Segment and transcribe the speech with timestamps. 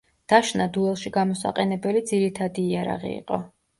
[0.31, 3.41] დაშნა დუელში გამოსაყენებელი ძირითადი იარაღი იყო.